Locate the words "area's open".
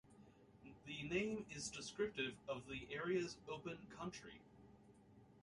2.91-3.77